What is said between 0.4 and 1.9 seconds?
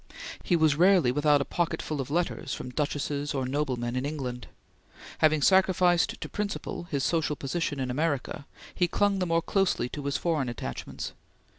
He was rarely without a pocket